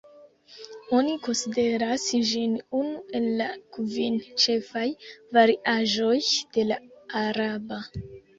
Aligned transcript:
Oni 0.99 1.17
konsideras 1.25 2.05
ĝin 2.29 2.55
unu 2.79 3.01
el 3.19 3.27
la 3.43 3.49
kvin 3.77 4.17
ĉefaj 4.45 4.87
variaĵoj 5.39 6.17
de 6.57 6.67
la 6.73 6.81
araba. 7.23 7.81